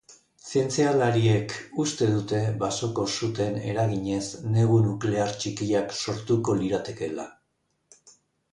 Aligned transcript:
Zientzialariek 0.51 1.51
uste 1.83 2.07
dute 2.13 2.39
basoko-suteen 2.63 3.59
eraginez 3.73 4.23
negu 4.57 4.81
nuklear 4.89 5.37
txikiak 5.43 5.97
sortuko 6.05 6.57
liratekeela. 6.65 7.31